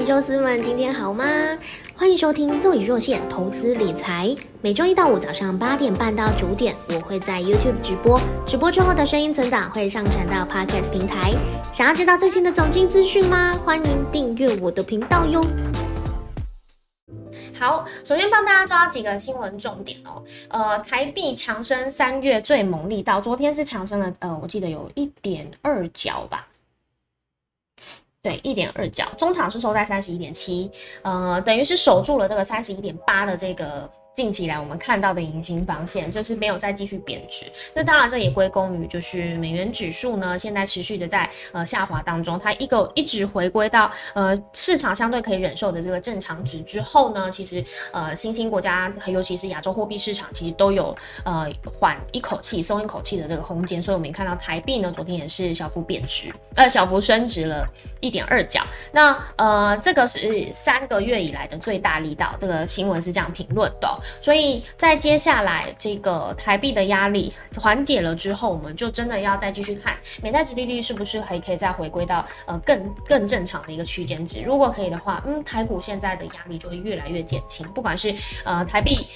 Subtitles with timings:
[0.00, 1.24] 肉丝们，今天好吗？
[1.94, 11.32] 欢迎收听若隐若现投资理财，每周一到五早上八点半到九点，我会在 YouTube 直播，直播之后的声音存档会上传到 Podcast 平台。
[11.72, 13.56] 想要知道最新的总金资讯吗？
[13.64, 15.44] 欢迎订阅我的频道哟。
[17.56, 20.24] 好，首先帮大家抓几个新闻重点哦。
[20.48, 26.48] 呃，台币强升三月最猛力道，昨天是强升了，呃，我记得有一点二角吧。
[28.22, 30.70] 对，一点二角，中场是收在三十一点七，
[31.02, 33.90] 呃，等于是守住了这个三十一点八的这个。
[34.14, 50.94] 近期来我们看到的隐形防线就是没有再继续贬值，那当然这也归功于就是美元指数呢现在持续的在呃下滑当中，它一个一直回归到呃市场相对可以忍受的这个正常值之后呢，其实呃新兴国家尤其是亚洲货币市场其实都有
[51.24, 57.66] 呃缓一口气松一口气的这个空间，所以我们看到台币呢昨天也是小幅贬值，呃小幅升值了
[58.00, 58.60] 一点二角，
[58.92, 64.01] 那呃这个是三个月以来的最大力道，这个新闻是这样评论的。
[64.20, 74.42] 所以在接下来这个台币的压力缓解了之后，我们就真的要再继续看美债值利率是不是还可以再回归到呃更更正常的一个区间值。
[74.42, 79.06] 如果可以的话，嗯，台股现在的压力就会越来越减轻，不管是呃台币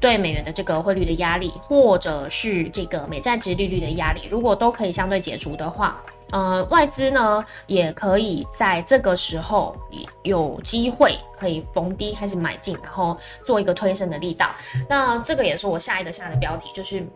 [0.00, 6.02] 对美元的这个汇率的压力，或者是这个美债值利率的压力，如果都可以相对解除的话。
[6.30, 9.76] 呃，外资呢也可以在这个时候
[10.22, 14.50] 有机会可以逢低开始买进，然后做一个推升的力道。
[14.88, 17.06] 那这个也是我下一个下的标题，就是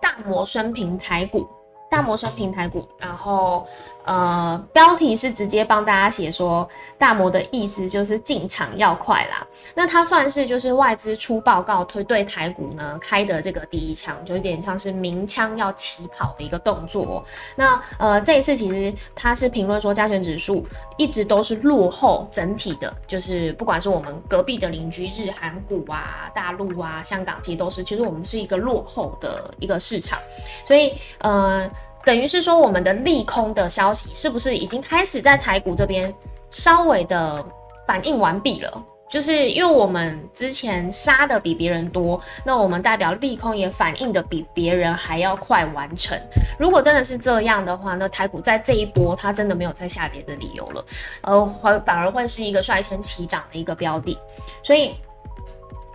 [0.00, 1.48] 大摩升平台股。
[1.92, 3.66] 大摩升平台股，然后
[4.06, 9.46] 呃，标题是直接帮大家写说，大摩的意思就是进场要快啦。
[9.74, 17.22] 那它算是就是外资出报告推对台股呢开的这个第一枪，就有点像是鸣枪要起跑的一个动作。
[17.54, 30.18] 那呃，这一次其实它是评论说，加权指数一直都是落后整体的，就是不管是我们隔壁的邻居日韩股啊、大陆啊、香港，其实都是，其实我们是一个落后的一个市场，
[30.64, 31.70] 所以呃。
[32.04, 36.12] 等于是说，我们的利空的消息是不是已经开始在台股这边
[36.50, 37.44] 稍微的
[37.86, 38.84] 反应完毕了？
[39.08, 46.18] 就是因为我们之前杀的比别人多，那我们代表利空也反应的比别人还要快完成。
[46.58, 50.84] 如果真的是这样的话，那台股在这一波它真的没有再下跌的理由了，
[51.20, 54.18] 呃，会反而会是一个率先起涨的一个标的，
[54.62, 54.94] 所以。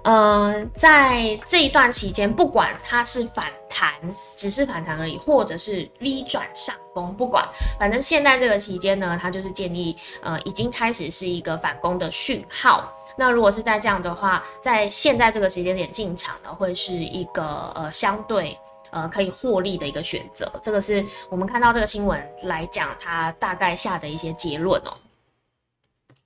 [0.04, 3.94] 嗯，在这一段期间，不管它是反弹，
[4.36, 7.46] 只是反弹而已，或者是 V 转上攻，不管，
[7.78, 12.90] 反正现在这个期间呢，它就是建立，呃，已经开始是一个反攻的讯号。
[13.18, 18.58] 那如果是在这样的话，在现在这个时间点进场呢，会是一个呃相对
[18.92, 20.50] 呃可以获利的一个选择。
[20.64, 24.94] 这个是我们看到这个新闻来讲，它大概下的一些结论哦。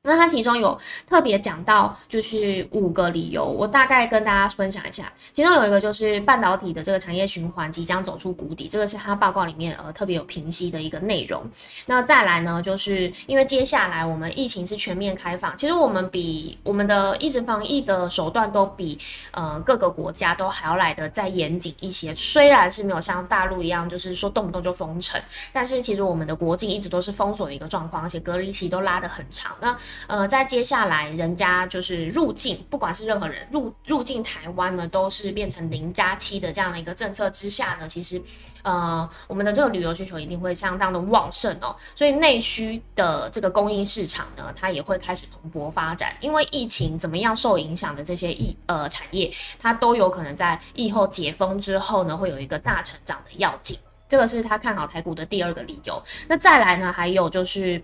[0.03, 0.75] 那它其中有
[1.07, 5.13] 特别讲到，就是五个理由，我大概跟大家分享一下。
[5.31, 11.43] 其中有一个就是半导体的这个产业循环即将走出谷底，这个是他报告里面呃特别有评析的一个内容。
[11.85, 18.97] 那再来呢，就是因为接下来我们疫情是全面开放，其实我们比我们的一直防疫的手段都比
[19.29, 22.15] 呃各个国家都还要来的再严谨一些。
[22.15, 25.21] 虽然是没有像大陆一样，就是说动不动就封城，
[25.53, 29.55] 但是其实我们的国境一直都是封锁的一个状况，而且隔离期都拉得很长。
[29.61, 38.21] 那呃，在接下来，人家就是入境，不管是任何人入入境台湾呢，都是变成零加七的这样的一个政策之下呢，其实，
[38.63, 53.77] 呃，我们的这个旅游需求一定会相当的旺盛哦，所以内需的这个供应市场呢，它也会开始蓬勃发展，因为疫情怎么样受影响的这些疫呃产业，它都有可能在疫后解封之后呢，会有一个大成长的要紧，
[54.09, 56.01] 这个是他看好台股的第二个理由。
[56.27, 57.81] 那再来呢，还有就是。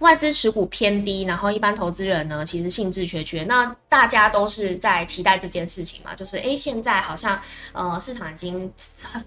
[0.00, 3.44] 外资持股偏低，然后一般投资人呢，其实兴致缺缺。
[3.44, 7.40] 那大家都是在期待这件事情嘛，就是诶，现在好像
[7.72, 8.72] 呃市场已经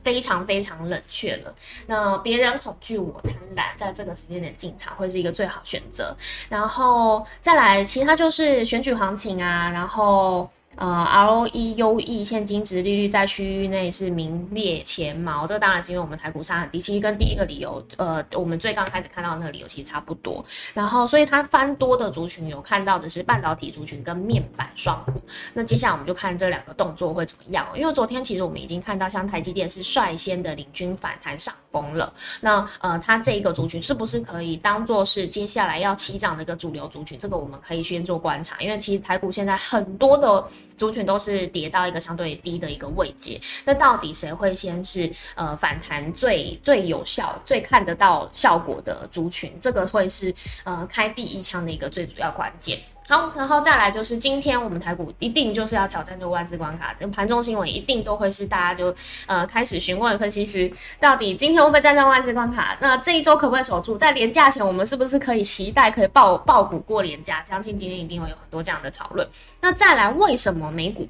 [0.04, 1.54] 非常非常冷却了。
[1.88, 6.16] 那别人恐惧，我贪婪，在这个时间点进场会是一个最好选择。
[6.50, 10.50] 然后再来，其他就是选举行情啊，然后。
[10.78, 15.46] 呃，ROE、UE，现金值利率在区域内是名列前茅。
[15.46, 20.44] 这个当然是因为我们台股上很低，其实跟第一个理由，呃，我们最刚开始看到那个理由其实差不多。
[20.74, 25.22] 然后，所以它翻多的族群有看到的是半导体族群跟面板双股。
[25.54, 27.68] 那接下来我们就看这两个动作会怎么样。
[27.76, 32.12] 因为昨天其实我们已经看到，像台积电是率先的领军反弹上攻了。
[32.40, 37.20] 那呃，它这一个族群是不是可以当做是接下来要起涨的一个主流族群？
[37.20, 38.60] 这个我们可以先做观察。
[38.62, 40.44] 因为其实台股现在很多的。
[40.78, 43.40] 族群都是跌到一个相对低的一个位阶。
[43.66, 49.52] 那到底谁会先是呃反弹最最有效、最看得到效果的族群？
[49.62, 52.80] 这个会是呃开第一枪的一个最主要关键。
[53.12, 62.78] 好，然后再来就是今天我们台股一定就是要挑战这个万斯关卡，盘中新闻一定都会是大家就呃开始询问分析师，到底今天会不会站上万斯关卡？
[62.80, 63.98] 那这一周可不可以守住？
[63.98, 67.44] 在廉价前，我们是不是可以期待可以爆爆股过廉价？
[67.44, 69.28] 相信今天一定会有很多这样的讨论。
[69.60, 71.06] 那再来，为什么美股？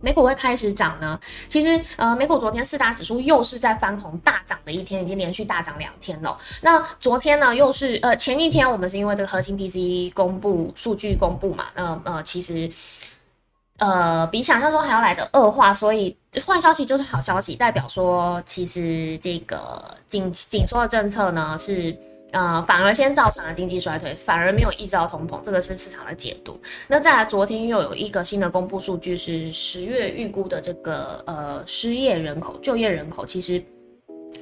[0.00, 1.18] 美股会开始涨呢？
[1.48, 6.36] 其实，呃，美股昨天四大指数又是在翻红大涨的一天，已经连续大涨两天了。
[6.62, 12.70] 那昨天呢，又是呃前一天我们是因为这个核心 P C 公布数据公布嘛，那呃其实
[13.78, 16.16] 呃比想象中还要来的恶化，所以
[16.46, 21.96] 坏消息就是好消息，代表说其实这个紧紧缩的政策呢是。
[22.32, 26.60] 呃，反而先造成了经济衰退，反而没有抑制到通膨，这个是市场的解读。
[26.88, 33.62] 那再来，昨天又有一个新的公布数据，是十月预估的这个呃失业人口、就业人口，其实。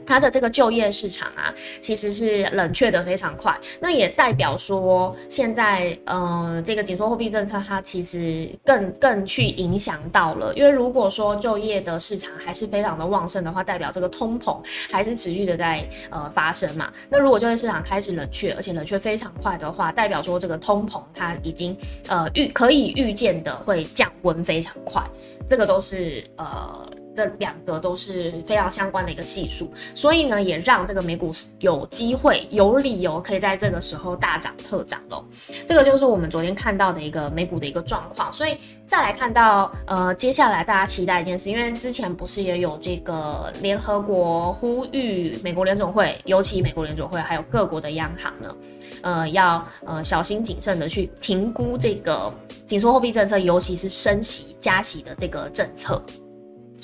[0.06, 14.58] 它的这个就业市场啊，其实是冷却的非常快，那也代表说现在呃这个紧缩货币政策它其实更更去影响到了，因为如果说就业的市场还是非常的旺盛的话，代表这个通膨
[14.90, 16.92] 还是持续的在呃发生嘛。
[17.08, 21.76] 那如果就业市场开始冷却，而且冷却非常快的话，代表说这个通膨它已经
[22.08, 25.02] 呃预可以预见的会降温非常快，
[25.48, 26.88] 这个都是呃。
[27.14, 35.24] 这两个都是非常相关的一个系数，所以呢，也让这个美股有机会、有理由可以在这个时候大涨特涨哦。
[35.66, 38.32] 这个就是我们昨天看到的一个美股的一个状况。
[38.32, 48.56] 所以再来看到，呃，接下来大家期待一件事，因为之前不是也有这个联合国呼吁美国联总会，尤其美国联总会还有各国的央行呢，
[49.02, 52.32] 呃，要呃小心谨慎的去评估这个
[52.66, 56.02] 紧缩货币政策，尤其是升息加息的这个政策。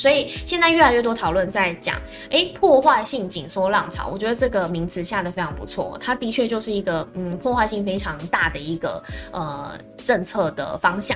[0.01, 1.95] 所以现在越来越多讨论在讲，
[2.31, 11.15] 哎，破坏性紧缩浪潮，我觉得这个名词下的非常不错，它的确就是一个嗯破坏性非常大的一个呃政策的方向。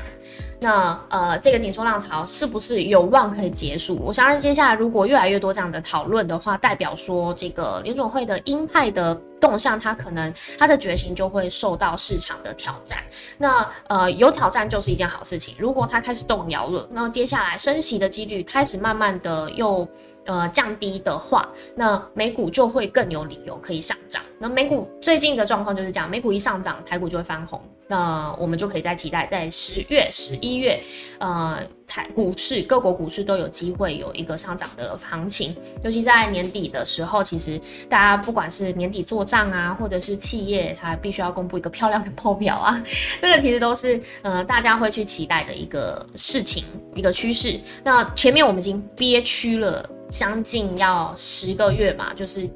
[0.61, 3.97] 那呃，这个紧缩浪潮是不是有望可以结束？
[3.97, 12.99] 我相信接下来如果越来越多这样的讨论的话，代表说这个联总会的鹰派的动向，它可能它的决心就会受到市场的挑战。
[13.37, 15.55] 那呃，有挑战就是一件好事情。
[15.59, 19.87] 如果它开始动摇了，那接下来升息的几率开始慢慢的又。
[20.27, 24.23] 呃，降低的话，那美股就会更有理由可以上涨。
[24.39, 27.61] 那美股最近的状况就是这样，美股一上涨，台股就会翻红。
[27.87, 30.83] 那我们就可以在期待，在十月、十一月，
[31.19, 35.55] 呃，台股市各国股市都有机会有一个上涨的行情。
[35.83, 37.61] 尤其在年底的时候，其实
[37.91, 42.83] 大家不管是年底做账啊，或者是企业它必须要公布一个漂亮的报表啊，
[43.21, 47.61] 这个其实都是呃大家会去期待的一个事情，一个趋势。
[47.85, 49.87] 那前面我们已经憋屈了。
[50.11, 52.49] 将近要十个月嘛，就是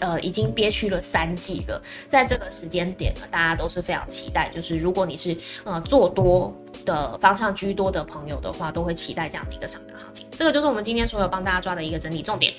[0.00, 4.48] 呃已经憋屈了三季了，在这个时间点呢，大家都是非常期待。
[4.50, 6.54] 就是如果你是呃做多
[6.84, 10.26] 的方向居多的朋友的话，都会期待这样的一个上涨行情。
[10.32, 12.52] 这个就是我们今天所有帮大家抓的一个整理重点。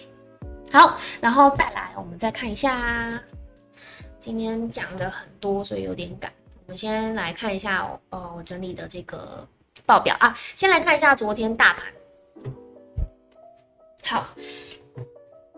[0.72, 3.22] 好，然后再来，我们再看一下，
[4.20, 6.32] 今天讲的很多，所以有点赶。
[6.66, 9.48] 我们先来看一下呃我整理的这个
[9.86, 11.86] 报表啊，先来看一下昨天大盘。
[14.10, 14.26] 好，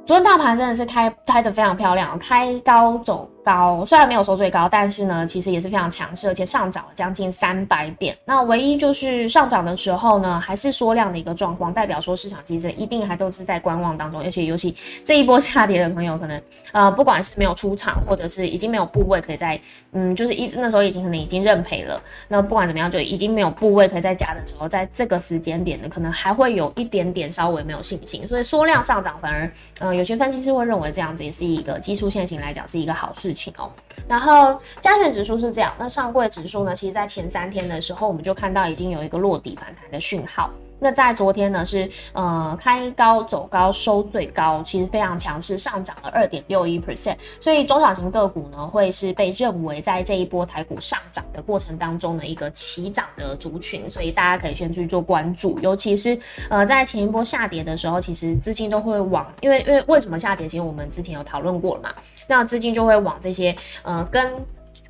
[0.08, 3.30] 昨天大盘真的是开开的非常漂亮，开高走。
[3.44, 8.18] 高虽然没有收最高，但是呢，其实也是非常强势，而且上涨了将近三百点。
[8.26, 14.22] 那唯一就是上涨的时候呢，还是缩量的一个状况，代表说市场其实一定还都是在观望当中。
[14.22, 16.42] 而且尤其这一波下跌的朋友，可能
[16.72, 19.60] 呃，不管是没有出场，或者是已经没有部位可以在
[19.94, 22.02] 嗯，就是一那时候已经可能已经认赔了。
[22.28, 28.28] 那不管怎么样，就已经没有部位可以在加的时候，在这个时间点呢，可能还会有一点点稍微没有信心。
[28.28, 33.29] 所以缩量上涨，反而呃，有些分析师会认为这样子也是一个技术线型来讲是一个好事。
[33.30, 33.70] 事情哦，
[34.08, 36.76] 然后加权指数是这样，那上柜指数呢？
[36.76, 40.50] 其实，在前三天的时候，我们就看到已经有一个落底反弹的讯号。
[40.80, 47.16] 那在昨天呢，是呃开高走高收最高，其实非常强势，上涨了二点六一 percent。
[47.40, 55.60] 所以中小型个股呢，会是被认为在这一波台股上涨的过程当中的一个起涨的族群，所以大家可以先去做关注。
[55.60, 56.18] 尤其是
[56.50, 60.48] 呃在前一波下跌的时候，其实资金都会往，因为因为为什么下跌？
[60.48, 61.94] 其实我们之前有讨论过了嘛，
[62.28, 64.32] 那资金就会往这些呃跟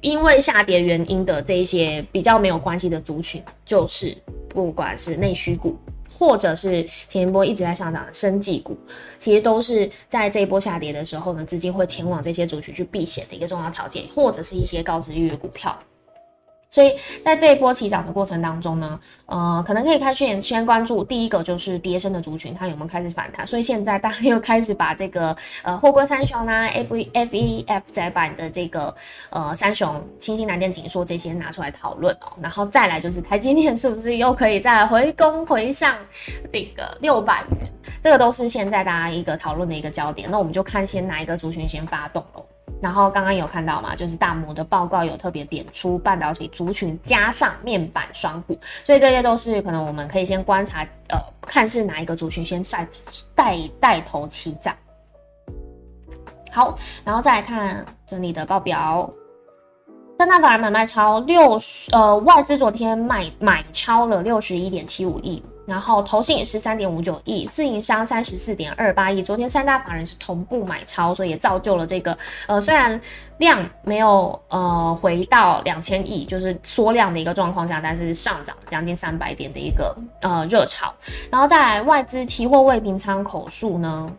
[0.02, 4.18] 因为下跌原因的这一些比较没有关系的族群，就是。
[4.52, 5.78] 不管是内需股，
[6.18, 8.76] 或者是前一波一直在上涨的生技股，
[9.20, 15.78] 其实都是在这一波下跌的时候呢，资金会前往这些族群去避险的一个重要条件，或者是一些高值率股票。
[16.70, 16.94] 所以
[17.26, 23.46] 在这一波起涨的过程当中呢，呃，可能可以开始先关注第一个就是跌升的族群，它有没有开始反弹。
[23.46, 28.94] 所以现在大家又开始把这个 呃货柜三雄啊，F F E F 窄板的这个
[29.32, 32.32] 呃三雄，清新南电、锦硕这些拿出来讨论哦。
[32.40, 35.96] 然后再来就是台积电是不是又可以再回攻回上
[36.54, 37.72] 这个六百元？
[38.00, 40.30] 这个都是现在大家一个讨论的一个焦点。
[40.30, 42.46] 那我们就看先哪一个族群先发动喽。
[42.82, 52.88] 然后刚刚有看到嘛，就是大摩的报告有特别点出半导体族群加上面板双股，所以这些都是可能我们可以先观察，呃，看是哪一个族群先带
[53.36, 54.74] 带带头起涨。
[56.52, 59.10] 好，然后再来看这里的报表，
[60.18, 65.44] 三大法人买卖超六十，呃，外资昨天买买超了六十一点七五亿。
[65.70, 69.22] 然后投信是三点五九亿，自营商三十四点二八亿。
[69.22, 73.00] 昨天三大法人是同步买超，所以也造就了这个呃，虽然
[73.38, 80.92] 量没有呃回到两千亿，就是缩量的一个状况下，但是上涨将近三百点的一个呃热潮。
[81.32, 84.12] 然后再来外资期货未平仓口数呢？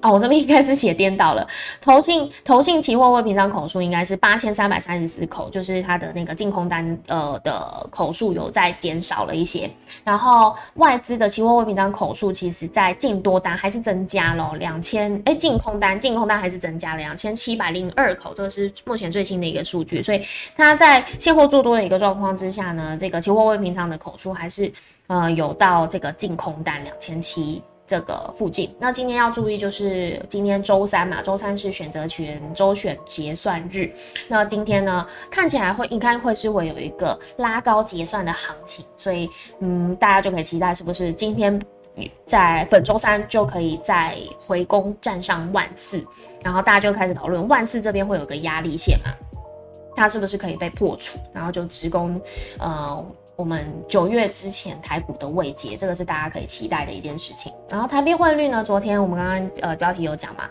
[0.00, 1.44] 哦，我这边应该是写颠倒了。
[1.80, 9.68] 投信投信期货未平仓口数应该是八千三百三十四口，就是它的那个净空单呃的口数有在减少了一些。
[10.04, 20.00] 然后外资的期货未平仓口数，其实在净多单还是增加了两千，哎，净空单净空单还是增加了两千七百零二口，这个是目前最新的一个数据。
[20.00, 20.22] 所以
[20.56, 24.72] 它在现货做多的一个状况之下呢，这个期货未平仓的口数还是
[25.08, 27.60] 呃有到这个净空单两千七。
[27.88, 33.90] 这个附近，那今天要注意就是今天周三嘛，周三是选择权周选结算日。
[34.28, 39.28] 那今天呢，看起来会应该会是会有一个拉高结算的行情，所以
[39.60, 41.58] 嗯，大家就可以期待是不是今天
[42.26, 46.04] 在本周三就可以再回攻站上万四，
[46.42, 49.10] 然后大家就开始讨论万四这边会有个压力线嘛，
[49.96, 52.20] 它是不是可以被破除，然后就直攻
[52.58, 53.04] 呃。
[53.38, 57.52] 我们九月之前台股的位阶，这个是大家可以期待的一件事情。
[57.68, 60.48] 然后台币汇率呢，昨天我们刚刚呃标题有讲嘛，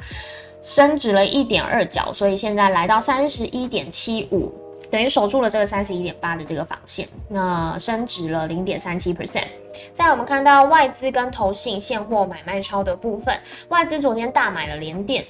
[0.64, 4.50] 升值了一点二角，所以现在来到三十一点七五，
[4.90, 7.06] 等于守住了这个三十一点八的这个防线。
[7.28, 9.48] 那升值了零点三七 percent。
[9.94, 15.26] 在我们看到外资跟投信现货买卖超的部分，外资昨天大买了联电。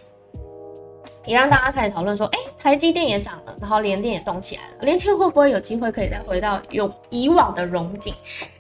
[1.28, 8.14] 也让大家开始讨论说，哎，台积电也涨了，然后联电也动起来了，联电会不会有机会可以再回到有以往的荣景？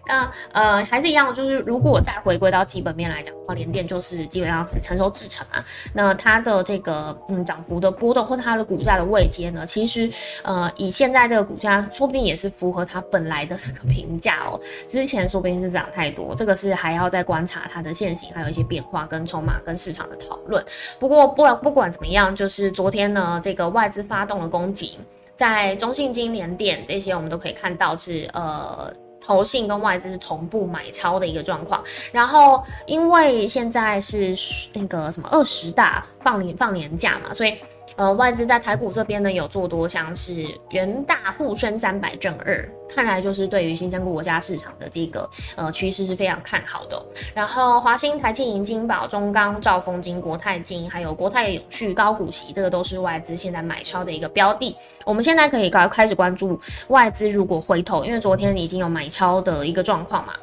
[0.07, 5.63] 那呃还是一样，就是如果再回归到基本面来讲的话，联电就是基本上是成熟制程嘛。
[5.93, 10.09] 那它的这个嗯涨幅的波动或它的股价的位阶呢，其实
[10.43, 14.59] 呃以现在这个股价，说不定也是符合它本来的这个评价哦。
[14.87, 20.63] 之前说不定是涨太多，这个是还要再观察它的现形，还有一些变化跟筹码跟市场的讨论。
[20.99, 24.97] 不过不不管怎么样，就是昨天呢这个外资发动了攻击，
[25.35, 28.91] 在中信金联电这些我们都可以看到是呃。
[29.19, 34.35] 投信跟外资是同步买超的一个状况，然后因为现在是
[34.73, 37.57] 那个什么二十大放年放年假嘛，所以。
[37.97, 47.05] 呃，外资在台股这边呢有做多，像是元大沪深三百正二，看来就是对于新疆国家市场的这个呃趋势是非常看好的。
[47.33, 54.77] 然后华兴、台庆、银金宝、中钢、兆丰金、国泰金，还有国泰永续高股息，这个都是外资现在买超的一个标的。
[55.03, 60.33] 我们现在可以开开始关注外资如果回头，因为昨天已经有买超的一个状况嘛。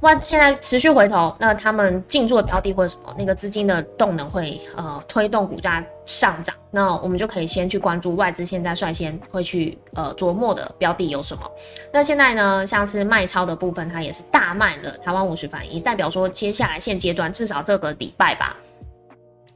[0.00, 11.42] 外资现在持续回头，那他们进驻的标的或者什么那个资金的动能会呃推动股价上涨，那我们就可以先去关注外资现在率先会去呃琢磨的标的有什么。
[11.92, 18.56] 那现在呢，像是卖超的部分，它也是大卖了台湾五十反一，代表说接下来现阶段至少这个礼拜吧。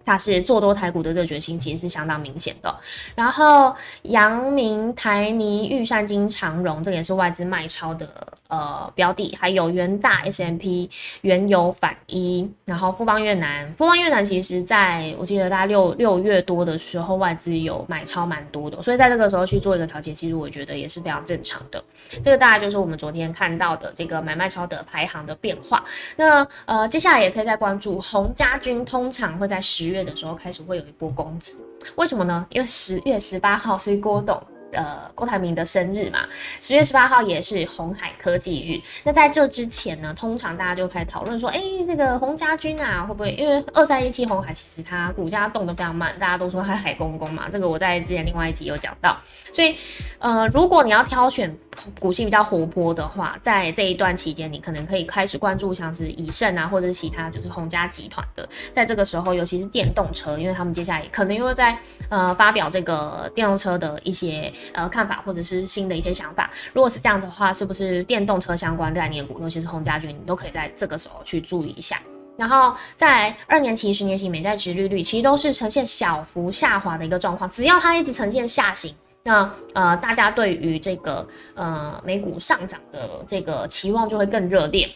[0.05, 2.75] 它是做多台股的这个决心其实是相当明显的，
[3.15, 8.07] 然后阳明、台泥、玉山金、长荣，这个也是外资卖超的
[8.49, 10.91] 呃标的，还有元大、S M P、
[11.23, 21.83] 原油反一，然后富邦越南，富邦越南其实在我记得大概六六月多的时候，外资有买超蛮多的，所以在这个时候去做一个调节，其实我觉得也是非常正常的。
[22.23, 25.83] 这个大概就是我们昨天看到的这个买卖超的排行的变化。
[26.17, 29.94] 那呃接下来也可以再关注洪家军，通常会在十。
[29.95, 31.55] 月的时候开始会有一波攻击，
[31.95, 32.47] 为什么呢？
[32.51, 34.43] 因为十月十八号是郭董。
[34.75, 36.21] 呃，郭台铭的生日嘛，
[36.61, 38.81] 十月十八号也是红海科技日。
[39.05, 47.49] 那在这之前呢，通常大家就开始讨论说，哎，这个洪家军啊，会不会因为二三一七红海其实它股价动得非常慢，大家都说它海公公嘛。
[47.51, 49.17] 这个我在之前另外一集有讲到。
[49.53, 49.77] 所以，
[50.19, 51.57] 呃，如果你要挑选
[52.01, 58.49] 股性比较活泼的话，在这一段期间，你可能可以开始关注像是以盛啊，或者是其他就是洪家集团的。
[58.73, 61.79] 在这个时候，尤其是电动车，因为他们接下来可能又在
[62.09, 66.51] 呃发表这个电动车的一些呃看法或者是新的一些想法。
[66.73, 72.01] 如果是这样的话，是不是电动车相关概念股，尤其是红家军，你都可以在这个时候去注意一下。
[72.37, 77.49] 然后在二年期、十年期美债值利率，其实都是呈现小幅下滑的一个状况。
[77.51, 78.93] 只要它一直呈现下行。
[79.23, 84.91] 那呃，大家对于这个呃美股上涨的这个期望就会更热烈。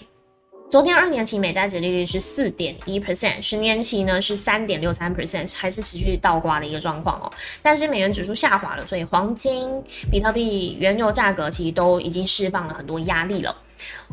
[0.70, 7.32] 昨天二年期美债值利率是四点一 percent，十年期呢是三点六三 percent，还是持续倒挂的一个状况哦。
[7.62, 13.56] 但是美元指数下滑了，所以黄金、比特币、原油价格其实都已经释放了很多压力了。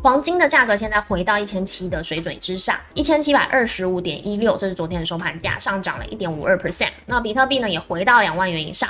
[0.02, 6.90] 黄金的价格现在回到一千七的水准之上，一千七百二十五点一六，这是昨天的收盘价，上涨了一点五二 percent。
[7.06, 8.90] 那比特币呢也回到两万元以上。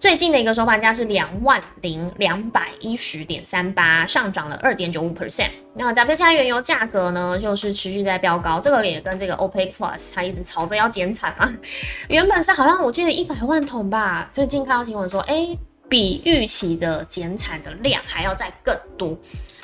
[0.00, 5.48] 最近的一个收盘价是两万零两百一十点三八，上涨了二点九五 percent。
[5.74, 11.52] 那 WTI 原油价格呢，就是持续在飙高，这个也跟这个 OPEC Plus 它一直吵着要减产啊。
[12.08, 15.48] 原本是好像我记得一百万桶吧，最近看到新闻说，哎，
[15.88, 19.18] 比预期的减产的量还要再更多，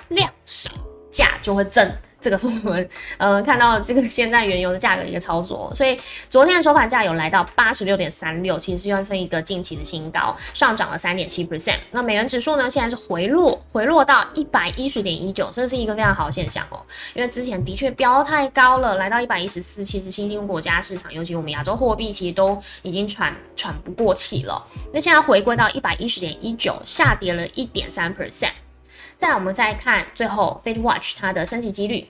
[0.09, 0.71] 量少
[1.11, 1.91] 价就会增。
[2.21, 11.77] 这个是我们 呃看到这个现在原油的价格一个操作，所以昨天的收盘价有来到八十六点三六，其实又是一个近期的新高，上涨了三点七 percent。
[11.91, 16.81] 那美元指数呢，现在是回落，回落到一百一十点一九，这是一个非常好的现象哦，
[17.13, 24.67] 因为之前的确飙太高了，来到一百一十四，其实新兴国家市场，尤其我们亚洲货币，其实都已经喘喘不过气了。
[24.95, 28.53] 那现在回归到一百一十点一九，下跌了一点三 percent。
[29.25, 32.07] 再来，我们再看最后 Fed Watch 它的升息几率。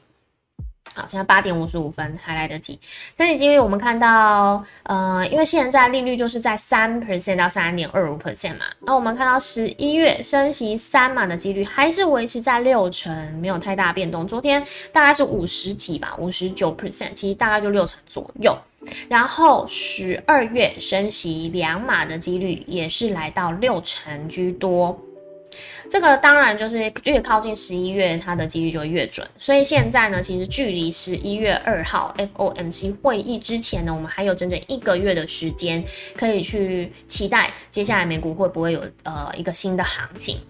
[0.97, 2.81] 好，现在八点五十五分还来得及。
[3.17, 14.27] 升息几率我们看到，呃，因为现在利率就是在三 percent 到三点二五 percent 嘛，那我们看到十一月升息三码的几率还是维持在六成，没有太大变动。
[14.27, 18.59] 昨天大概是五十几吧，五十九 percent，其实大概就六成左右。
[19.09, 25.01] 然后十二月升息两码的几率也是来到六成居多。
[25.95, 29.25] 这个当然就是越靠近十一月，它的几率就越准。
[29.39, 35.85] 所以现在呢，其实距离十一月二号 FOMC 会议之前呢，我们还有整整一个月的时间，
[36.17, 40.41] 可以去期待接下来美股会不会有呃一个新的行情。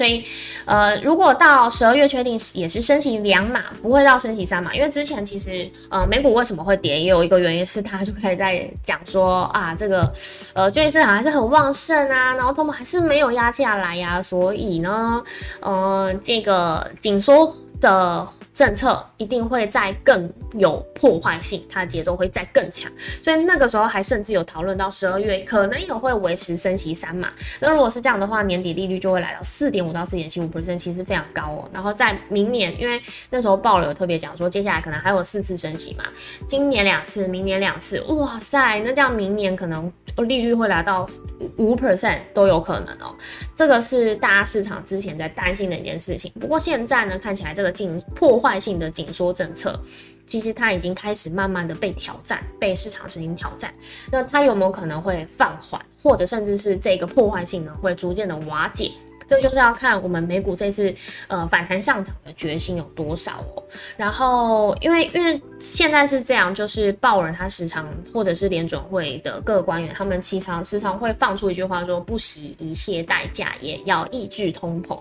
[0.00, 0.24] 所以，
[0.64, 10.10] 呃，如果到十二月确定也是升息两码，不会到升息三码，因为之前其实，呃，美股为什么会跌，也有一个原因是它就可以在讲说啊，这个，
[10.54, 15.22] 呃，就业市场还是很旺盛啊，然后他们还是没有压下来呀，所以呢，
[15.60, 18.26] 呃，这个紧缩的。
[18.60, 22.92] 政策一定会再更有破坏性，它的节奏会再更强，
[23.24, 27.30] 所以那个时候还甚至有讨论到十二月可能也会维持升息三码。
[27.58, 31.70] 那如果是这样的话，年底利率就会来到四点五到四点七五 percent，其实非常高哦。
[31.72, 36.04] 然后在明年，因为那时候鲍有特别讲说，接下来可能还有四次升息嘛，
[36.46, 39.90] 今年两次，明年两次，哇塞，那这样明年可能
[40.22, 41.08] 利率会来到
[41.56, 43.16] 五 percent 都有可能哦。
[43.56, 46.32] 这个是大家市场之前在担心的一件事情。
[46.38, 48.60] 不过现在呢，看起来这个紧破坏。
[48.60, 49.80] 性的紧缩政策，
[50.26, 53.72] 其实它已经开始慢慢的被挑战，被市场进行挑战。
[54.12, 58.92] 那它有没有可能会放缓，或者甚至是这个破坏性呢会逐渐的瓦解？
[59.30, 60.92] 这就是要看我们美股这次
[61.28, 63.62] 呃反弹上涨的决心有多少哦。
[63.96, 75.00] 然后因为因为现在是这样，就是鲍尔他时常或者是联准会的各个官员，他们时常时常会放出一句话说：不惜一切代价也要抑制通膨。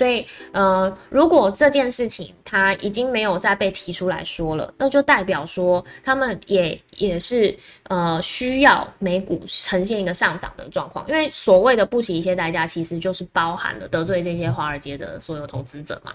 [0.00, 16.14] 所以，呃，如果这件事情他已经没有再被提出来说了，那就代表说他们也也是呃需要美股呈现一个上涨的状况，因为所谓的不惜一切代价，其实就是包含了得罪这些华尔街的所有投资者嘛。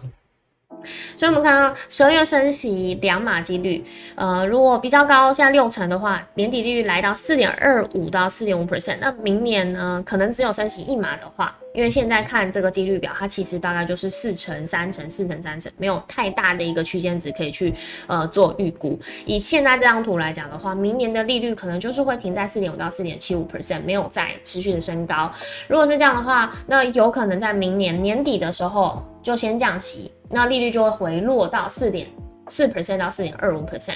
[1.17, 3.83] 所以，我们看到十二月升息两码几率，
[4.15, 11.55] 呃，如果比较高，现在六成的话，年底利率来到四点二五到四点五 percent，那明年呢，可能只有升息一码的话。
[11.73, 17.73] 因为现在看这个几率表，它其实大概就是四成、三成、四成、三成，没有太大的一个区间值可以去
[18.07, 18.97] 呃做预估。
[19.25, 25.29] 以现在这张图来讲的话，明年的利率可能就是会停在四点五到四点七五 percent，没有再持续的升高。
[25.67, 32.07] 如果是这样的话，那有可能在明年年底的时候就先降息，那利率就会回落到四点
[32.47, 33.95] 四 percent 到四点二五 percent。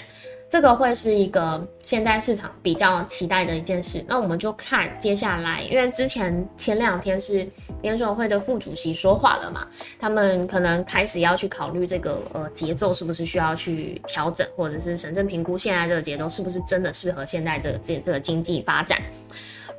[0.51, 7.47] 这个会是一个现在市场比较期待的一件事，那我们就看接下来，因为之前前两天是
[7.83, 9.67] 联准会的副主席说话了嘛，
[9.99, 18.99] 他们可能开始要去考虑这个呃节奏是不是需要去调整，或者是审慎评估现在这个节奏是不是真的适合现在这个这这个经济发展。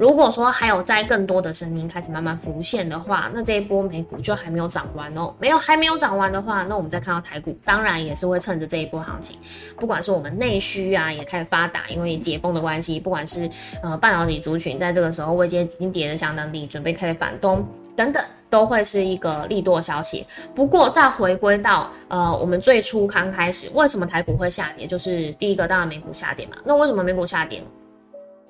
[0.00, 5.30] 如果说还有再更多的声音开始慢慢浮现的话，那这一波美股就还没有涨完哦。
[5.38, 9.36] 没有还没有涨完的话，那我们再看到台股，当然也是会趁着这一波行情，
[9.76, 13.46] 不管是我们内需啊也开始发达，因为解封的关系，不管是
[13.82, 17.62] 呃半导体族群在这个时候位阶已经跌得相当低，准备开始反攻
[17.94, 18.24] 等等。
[18.48, 20.26] 都会是一个利多消息。
[20.56, 24.88] 不过再回归到呃，我们最初刚开始，为什么台股会下跌？
[24.88, 26.56] 就是第一个，当然美股下跌嘛。
[26.64, 27.62] 那为什么美股下跌？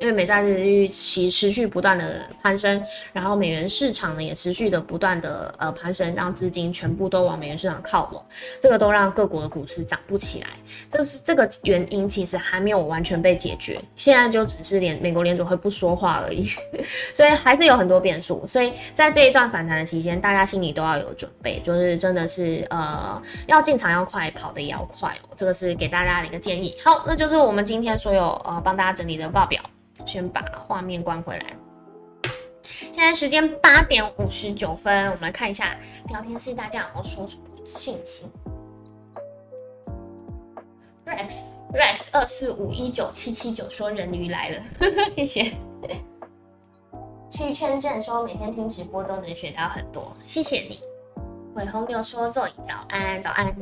[0.01, 2.83] 因为美债利率其持续不断的攀升，
[3.13, 8.25] 然后美元市场呢也持续的不断的呃攀升，让资金全部都往美元市场靠拢，
[8.59, 10.49] 这个都让各国的股市涨不起来。
[10.89, 16.49] 这是这个原因，其实还没有完全被解决，现在就只是连美国联储会不说话而已，
[17.13, 18.43] 所以还是有很多变数。
[18.47, 25.35] 所以在这一段反弹的期间，大家心里都要有准备，就是真的是呃要进场要快，跑的也要快哦。
[25.37, 26.75] 这个是给大家的一个建议。
[26.83, 29.61] 好，那就是我们今天所有呃帮大家整理的报表。
[30.11, 31.57] 先把画面关回来。
[32.93, 38.27] 现在时间八点五十九分，我们来看一下聊天室大家有没有说什么讯息。
[41.07, 44.63] Rex Rex 二四五一九七七九说人鱼来了，
[45.15, 45.53] 谢谢。
[47.31, 50.81] 去圈证说每天听直播都能学到很多，谢谢你。
[51.55, 53.57] 伟红牛说座椅早安早安，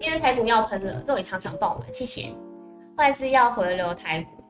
[0.00, 2.32] 因为台股要喷了，座椅场场爆满，谢谢。
[2.96, 4.41] 外资要回流台股。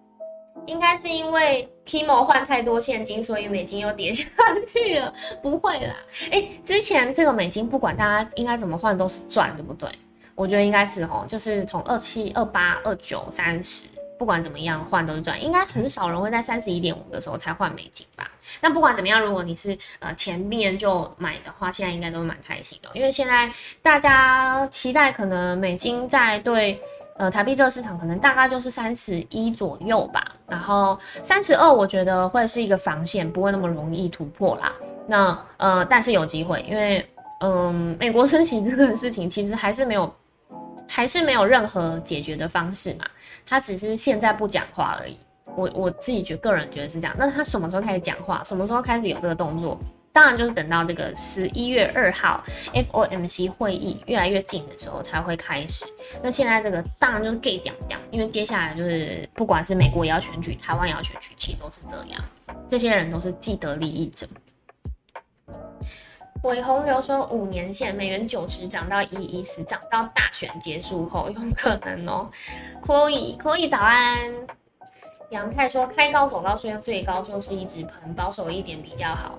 [0.66, 4.24] 应该是因为 Kimo 换太多现金，所以美金又跌下
[4.66, 5.12] 去了。
[5.42, 5.94] 不会啦，
[6.30, 9.88] 哎，之前这个美金不管大家应该怎么换都是赚，对不对？
[10.34, 13.86] 我觉得应该是哦，就是从二七、二八、二九、三十，
[14.18, 15.42] 不管怎么样换都是赚。
[15.42, 18.30] 应该很少人会在三十一点五的时候才换美金吧？
[18.60, 26.80] 那不管怎么样，如果你是呃前面就买的话，现在应该都蛮开心的，因为现在大家期待可能美金在对。
[27.16, 34.72] 呃，台币这个市场可能大概就是三十一左右吧，然后三十二，我觉得会是一个防线，不会那么容易突破啦。
[35.06, 37.06] 那呃，但是有机会，因为
[37.40, 40.12] 嗯，美国升息这个事情其实还是没有，
[40.88, 43.04] 还是没有任何解决的方式嘛，
[43.46, 45.18] 他只是现在不讲话而已。
[45.54, 48.42] 我我自己觉个人觉得是这样，那他什么时候开始讲话？
[48.44, 49.78] 什么时候开始有这个动作？
[50.12, 52.44] 当然就是等到这个十一月二号
[52.74, 55.86] FOMC 会议越来越近的时候才会开始。
[56.22, 62.22] 那现在这个当然就是 gay 掉掉，因为接下来就是不管是美国也要选举，台湾也要选举，其实都是这样。
[62.68, 64.26] 这些人都是既得利益者。
[66.42, 72.28] 韦洪流说，五年线美元九十涨到一一四，涨到大选结束后有可能哦。
[72.82, 74.30] Chloe，Chloe 早安。
[75.30, 79.38] 杨太说，开高走高，虽然最高就是一直喷，保守一点比较好。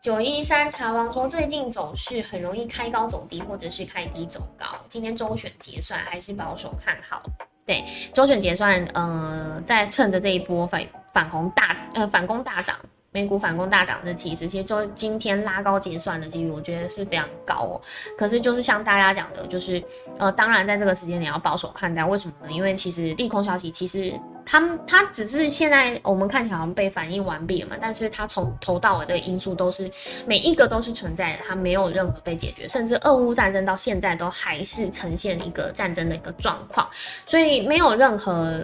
[0.00, 4.64] 九一三茶王说，最近走势很容易开高走低，或者是开低走高。
[4.88, 7.22] 今天周选结算还是保守看好。
[7.66, 7.84] 对，
[8.14, 10.82] 周选结算，呃，在趁着这一波反
[11.12, 12.74] 反红大呃反攻大涨。
[13.12, 17.80] 美股反攻大涨的其实，其实就今天拉高结算的几率，我觉得是非常高哦。
[18.16, 19.82] 可是就是像大家讲的，就是
[20.16, 22.52] 呃，当然在这个时间你要保守看待，为什么呢？
[22.52, 24.12] 因为其实利空消息其实
[24.46, 29.90] 它它只是现在我们看起来好像被反应完毕了嘛，但是它从头到尾这个因素都是
[30.24, 36.88] 每一个都是存在的，它没有任何被解决，甚至俄乌战争到现在都还是呈现一个战争的一个状况，
[37.26, 38.60] 所以没有任何。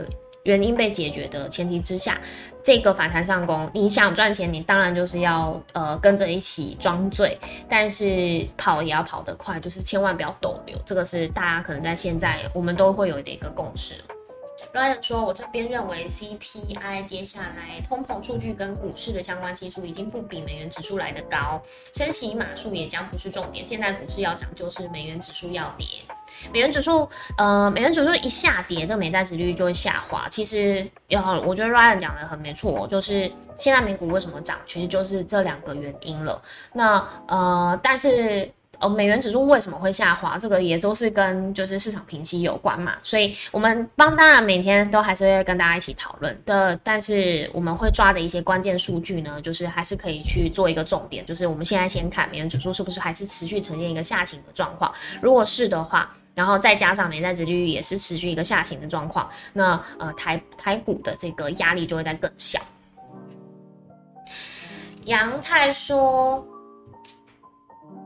[0.46, 2.20] 原因被解决的前提之下，
[2.62, 7.36] 这个反弹上攻，你想赚钱，你当然就是要呃跟着一起装醉，
[7.68, 13.94] 但是跑也要跑得快，就是千万不要逗留，这个是大家可能在现在我们都会有的一个共识。
[14.72, 21.62] Ryan 说：“我这边认为 CPI 接下来通膨数据跟股市的相关系数已经不比美元指数来的高，
[21.94, 23.66] 升息码数也将不是重点。
[23.66, 25.86] 现在股市要涨，就是美元指数要跌。
[26.52, 30.28] 美元指数，呃，美元指数一下跌，这个美债值率就会下滑。
[30.28, 36.40] 其实，要我觉得 Ryan 讲的很没错，就是现在美股为什么涨，其实就是这两个原因了。
[36.72, 40.36] 那呃，但是。”哦，美元指数为什么会下滑？
[40.36, 62.60] 这个也都是跟就是市场平息有关嘛，所以我们帮当然每天都还是会跟大家一起讨论的，但是我们会抓的一些关键数据呢，就是还是可以去做一个重点，就是我们现在先看美元指数是不是还是持续呈现一个下行的状况，如果是的话，然后再加上美债殖利率也是持续一个下行的状况，那呃台台股的这个压力就会在更小。
[65.06, 66.46] 杨太说。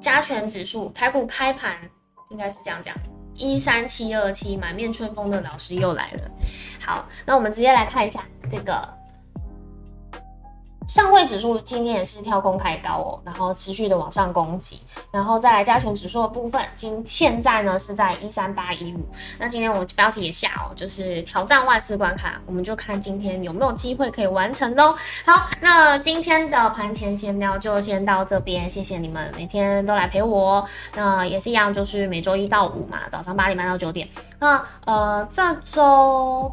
[0.01, 1.77] 加权指数，台股开盘
[2.31, 2.97] 应该是这样讲，
[3.35, 6.31] 一三七二七，满面春风的老师又来了。
[6.83, 8.89] 好，那我们直接来看一下这个
[10.91, 14.81] 上柜指数今天也是跳空开高哦，然后持续的往上攻击，
[15.13, 19.09] 然后再来加权指数的部分，今现在呢是在一三八一五。
[19.39, 24.97] 那今天我们标题也下哦，就是挑战万次关卡，我们就看今天有没有机会可以完成喽。
[25.25, 30.67] 好，那今天的盘前闲聊就先到这边，谢谢你们每天都来陪我。
[30.97, 34.09] 那也是一样，就是每周一到五嘛，早上八点半到九点。
[34.41, 36.53] 那呃，这周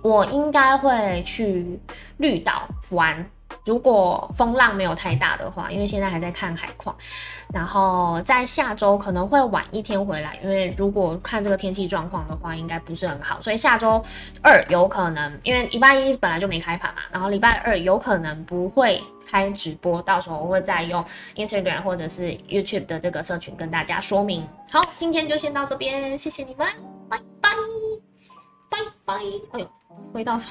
[0.00, 1.78] 我应该会去
[2.16, 3.30] 绿岛玩。
[3.64, 6.94] 如果风浪没有太大的话，因为现在还在看海况，
[7.52, 14.04] 然后在下周可能会晚一天回来，因为如果看这个天气状况的话，应该不是很好，所以下周
[14.42, 21.02] 二有可能，因为礼拜一本来就没开盘嘛，然后礼拜二有可能不会开直播，到时候我会再用
[21.36, 24.46] Instagram 或者是 YouTube 的这个社群跟大家说明。
[24.70, 26.68] 好，今天就先到这边，谢谢你们，
[27.08, 27.50] 拜拜，
[28.68, 29.14] 拜拜。
[29.52, 29.70] 哎呦，
[30.12, 30.50] 回到手。